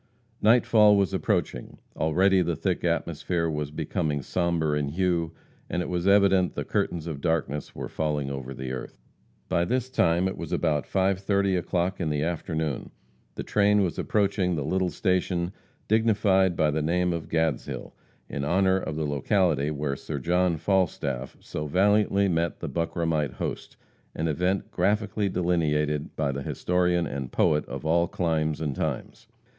Nightfall 0.41 0.97
was 0.97 1.13
approaching. 1.13 1.77
Already 1.95 2.41
the 2.41 2.55
thick 2.55 2.83
atmosphere 2.83 3.47
was 3.47 3.69
becoming 3.69 4.23
sombre 4.23 4.75
in 4.75 4.89
hue, 4.89 5.31
and 5.69 5.83
it 5.83 5.89
was 5.89 6.07
evident 6.07 6.55
the 6.55 6.65
curtains 6.65 7.05
of 7.05 7.21
darkness 7.21 7.75
were 7.75 7.87
falling 7.87 8.31
over 8.31 8.51
the 8.51 8.71
earth. 8.71 8.97
By 9.47 9.63
this 9.63 9.91
time 9.91 10.27
it 10.27 10.35
was 10.39 10.51
about 10.51 10.87
5:30 10.87 11.55
o'clock 11.55 11.99
in 12.01 12.09
the 12.09 12.23
afternoon. 12.23 12.89
The 13.35 13.43
train 13.43 13.83
was 13.83 13.99
approaching 13.99 14.55
the 14.55 14.65
little 14.65 14.89
station 14.89 15.51
dignified 15.87 16.55
by 16.55 16.71
the 16.71 16.81
name 16.81 17.13
of 17.13 17.29
Gadshill, 17.29 17.93
in 18.27 18.43
honor 18.43 18.77
of 18.77 18.95
the 18.95 19.05
locality 19.05 19.69
where 19.69 19.95
Sir 19.95 20.17
John 20.17 20.57
Falstaff 20.57 21.37
so 21.41 21.67
valiantly 21.67 22.27
met 22.27 22.59
the 22.59 22.67
Buckramite 22.67 23.33
host, 23.33 23.77
an 24.15 24.27
event 24.27 24.71
graphically 24.71 25.29
delineated 25.29 26.15
by 26.15 26.31
the 26.31 26.41
historian 26.41 27.05
and 27.05 27.31
poet 27.31 27.63
of 27.67 27.85
all 27.85 28.07
climes 28.07 28.61
and 28.61 28.75
times. 28.75 29.27